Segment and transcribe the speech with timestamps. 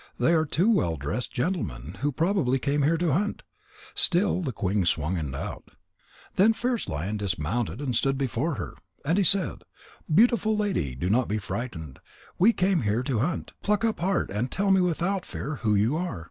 [0.17, 3.43] They are two well dressed gentlemen, who probably came here to hunt."
[3.93, 5.65] Still the queen swung in doubt.
[6.37, 8.73] Then Fierce lion dismounted and stood before her.
[9.05, 9.61] And he said:
[10.11, 11.99] "Beautiful lady, do not be frightened.
[12.39, 13.51] We came here to hunt.
[13.61, 16.19] Pluck up heart and tell me without fear who you are.